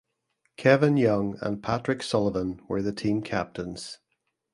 Kevin 0.57 0.97
Young 0.97 1.37
and 1.43 1.61
Patrick 1.61 2.01
Sullivan 2.01 2.59
were 2.67 2.81
the 2.81 2.91
team 2.91 3.21
captains. 3.21 3.99